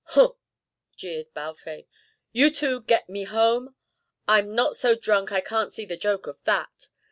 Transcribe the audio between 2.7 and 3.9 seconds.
get me home!